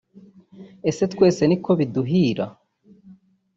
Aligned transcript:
Ese 0.89 1.03
twese 1.13 1.41
niko 1.47 1.71
biduhira 1.79 2.45